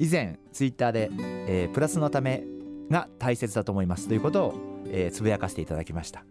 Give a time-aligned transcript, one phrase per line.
[0.00, 1.10] 以前ツイッターで、
[1.46, 2.42] えー、プラスのため
[2.90, 4.54] が大切だと思いますということを、
[4.86, 6.24] えー、つぶやかせていただきました。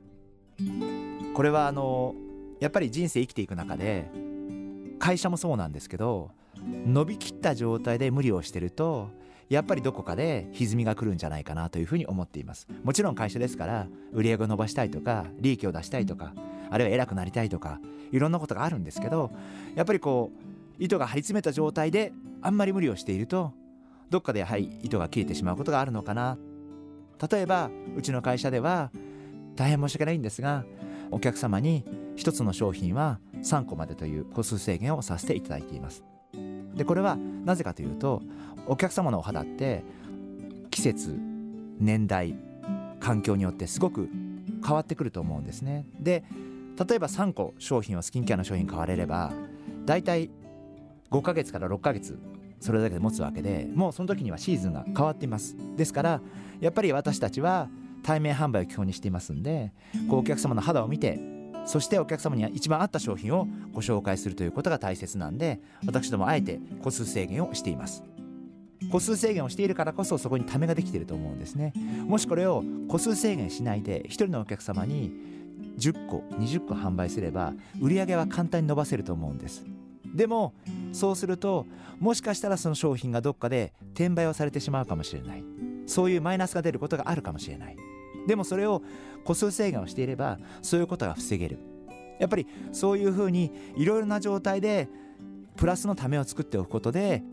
[1.35, 2.15] これはあの
[2.59, 4.09] やっぱり人生生きていく中で
[4.97, 9.11] 会社もそうなんですけど伸びきった状態で無理をしてると
[9.49, 12.67] やっぱりどこかで歪みが来るんじゃないかなというふうに思っています。
[12.83, 16.33] もちろん会社ですから売り上げを伸ばしたいとか利益を出したいとか
[16.69, 17.79] あるいは偉くなりたいとか
[18.11, 19.31] いろんなことがあるんですけど
[19.75, 23.53] やっぱりこう糸が張り詰めた状態であんまり無理をしていると
[24.09, 26.37] どっかでやはり糸が切れてしまうことがあるのかな。
[27.31, 28.91] 例えばうちの会社では
[29.55, 30.63] 大変申し訳ないんですが
[31.11, 31.83] お客様に
[32.15, 36.03] 1つの商品は3個までという個数制限をさせていただいています。
[36.75, 38.21] でこれはなぜかというと
[38.67, 39.83] お客様のお肌って
[40.71, 41.17] 季節
[41.79, 42.35] 年代
[42.99, 44.09] 環境によってすごく
[44.65, 45.85] 変わってくると思うんですね。
[45.99, 46.23] で
[46.87, 49.33] 例えば3個商品をスキンケアの商品買われれば
[49.85, 50.29] だいたい
[51.11, 52.17] 5ヶ月から6ヶ月
[52.59, 55.55] それだけで持つわけでもうその時にはシーズンが変わっています。
[55.77, 56.21] ですから
[56.59, 57.69] やっぱり私たちは
[58.03, 59.73] 対面販売を基本にしていますんで
[60.09, 61.19] こうお客様の肌を見て
[61.65, 68.03] そしてお客様には一番合った商品をご紹介するということが大切なんで私どもあえて個数制限をしています。
[68.91, 71.73] 個数制限をしているからこそそこにためができていると思うんですね。
[72.07, 75.38] もしこれを個数制限しないで1人のお客様に
[75.79, 79.65] 10個20個販売すれば売り上げは簡単に伸ばせると思うんです。
[80.05, 80.53] でも
[80.91, 81.65] そうすると
[81.99, 85.43] もしかしたらその商品がどっかで転売をされてしまうかもしれない。
[85.85, 87.77] そういうマイナスが出ることがあるかもしれない。
[88.27, 88.83] でもそれを
[89.23, 91.59] 個数制限をしていればそういうことが防げる。
[92.19, 94.89] やっぱりそういうふうにいろいろな状態で
[95.55, 97.23] プラスのためを作っておくことで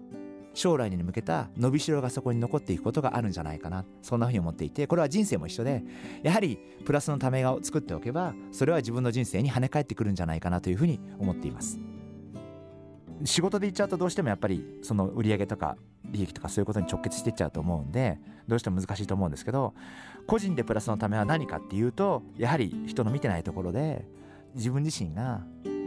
[0.57, 3.85] 将来に向けた伸びしろがそこに残っていくことがあるんじゃないかな。
[4.03, 5.85] そんなふうに思っていてこれは人生も一緒で
[6.23, 11.79] やはりプラスのためを作っておけばそれは自分の人生に跳ね返ってくるんじゃないかなというふうに思っています。
[13.25, 18.19] 仕事で言っちゃうとどうしてもやっぱりその売上とか利益とかそういうことに直結していっちゃうと思うんで
[18.49, 19.75] どうしても難しいと思うんですけど
[20.27, 24.07] 個人でプラスのためは何かっていうとやはり人の見てないところで
[24.55, 25.43] 自分自身が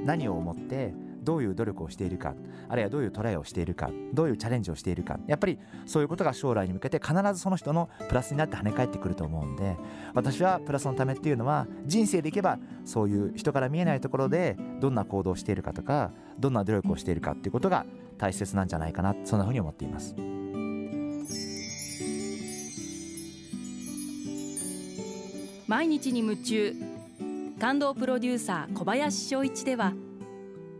[0.05, 0.93] 何を思って
[1.23, 2.33] どういう努力をしているか
[2.67, 9.77] あるいはどういうトライをしているかどういうチャレンジをしているかやっぱりそういうことが将来に向けて必ずその人のプラスになって跳ね返ってくると思うんで
[10.13, 17.85] 私はプラスのためっていうのは人生でいけばそういう人から見えないところでどんな行動をしているかとかどんな努力をしているかっていうことが
[18.17, 20.15] 大切なんじゃないかなそんなふうに思っています。
[25.69, 26.73] 毎日に夢中
[27.59, 29.93] 感動プロデューサー小林翔一では